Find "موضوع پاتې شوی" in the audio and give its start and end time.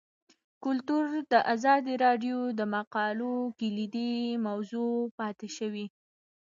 4.47-5.85